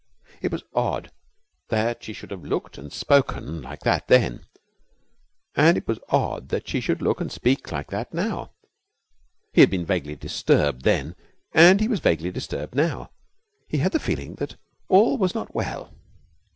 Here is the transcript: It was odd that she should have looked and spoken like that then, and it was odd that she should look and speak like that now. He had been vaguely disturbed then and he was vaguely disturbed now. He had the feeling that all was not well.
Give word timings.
It 0.41 0.51
was 0.51 0.63
odd 0.73 1.11
that 1.69 2.03
she 2.03 2.11
should 2.11 2.31
have 2.31 2.41
looked 2.43 2.79
and 2.79 2.91
spoken 2.91 3.61
like 3.61 3.81
that 3.81 4.07
then, 4.07 4.47
and 5.53 5.77
it 5.77 5.87
was 5.87 5.99
odd 6.09 6.49
that 6.49 6.67
she 6.67 6.81
should 6.81 7.03
look 7.03 7.21
and 7.21 7.31
speak 7.31 7.71
like 7.71 7.91
that 7.91 8.11
now. 8.11 8.51
He 9.53 9.61
had 9.61 9.69
been 9.69 9.85
vaguely 9.85 10.15
disturbed 10.15 10.81
then 10.85 11.13
and 11.53 11.79
he 11.81 11.87
was 11.87 11.99
vaguely 11.99 12.31
disturbed 12.31 12.73
now. 12.73 13.11
He 13.67 13.77
had 13.77 13.91
the 13.91 13.99
feeling 13.99 14.33
that 14.37 14.55
all 14.87 15.19
was 15.19 15.35
not 15.35 15.53
well. 15.53 15.93